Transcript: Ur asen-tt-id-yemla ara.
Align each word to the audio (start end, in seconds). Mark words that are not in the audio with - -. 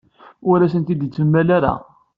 Ur 0.49 0.59
asen-tt-id-yemla 0.61 1.39
ara. 1.57 1.73